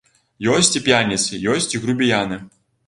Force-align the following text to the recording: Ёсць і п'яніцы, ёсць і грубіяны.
Ёсць 0.53 0.73
і 0.79 0.81
п'яніцы, 0.87 1.41
ёсць 1.55 1.71
і 1.77 1.85
грубіяны. 1.87 2.45